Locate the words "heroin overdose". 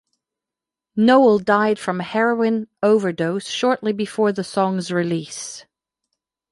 2.03-3.45